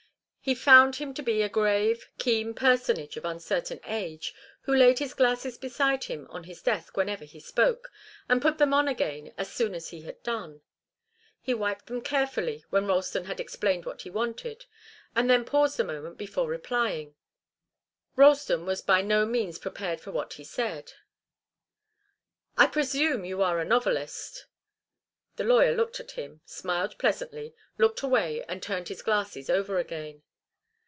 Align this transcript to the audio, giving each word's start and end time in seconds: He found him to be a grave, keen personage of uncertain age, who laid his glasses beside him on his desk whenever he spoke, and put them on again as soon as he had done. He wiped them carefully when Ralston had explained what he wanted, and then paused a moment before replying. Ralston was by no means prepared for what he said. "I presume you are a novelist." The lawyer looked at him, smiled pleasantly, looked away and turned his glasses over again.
He 0.43 0.55
found 0.55 0.95
him 0.95 1.13
to 1.13 1.21
be 1.21 1.43
a 1.43 1.49
grave, 1.49 2.07
keen 2.17 2.55
personage 2.55 3.15
of 3.15 3.23
uncertain 3.25 3.79
age, 3.85 4.33
who 4.61 4.73
laid 4.75 4.97
his 4.97 5.13
glasses 5.13 5.55
beside 5.55 6.05
him 6.05 6.25
on 6.31 6.45
his 6.45 6.63
desk 6.63 6.97
whenever 6.97 7.25
he 7.25 7.39
spoke, 7.39 7.91
and 8.27 8.41
put 8.41 8.57
them 8.57 8.73
on 8.73 8.87
again 8.87 9.35
as 9.37 9.51
soon 9.53 9.75
as 9.75 9.89
he 9.89 10.01
had 10.01 10.23
done. 10.23 10.61
He 11.39 11.53
wiped 11.53 11.85
them 11.85 12.01
carefully 12.01 12.65
when 12.71 12.87
Ralston 12.87 13.25
had 13.25 13.39
explained 13.39 13.85
what 13.85 14.01
he 14.01 14.09
wanted, 14.09 14.65
and 15.15 15.29
then 15.29 15.45
paused 15.45 15.79
a 15.79 15.83
moment 15.83 16.17
before 16.17 16.47
replying. 16.49 17.13
Ralston 18.15 18.65
was 18.65 18.81
by 18.81 19.03
no 19.03 19.27
means 19.27 19.59
prepared 19.59 20.01
for 20.01 20.09
what 20.09 20.33
he 20.33 20.43
said. 20.43 20.93
"I 22.57 22.65
presume 22.65 23.25
you 23.25 23.43
are 23.43 23.59
a 23.59 23.63
novelist." 23.63 24.47
The 25.35 25.43
lawyer 25.43 25.75
looked 25.75 25.99
at 25.99 26.13
him, 26.13 26.41
smiled 26.47 26.97
pleasantly, 26.97 27.53
looked 27.77 28.01
away 28.01 28.43
and 28.45 28.63
turned 28.63 28.87
his 28.87 29.03
glasses 29.03 29.47
over 29.47 29.77
again. 29.77 30.23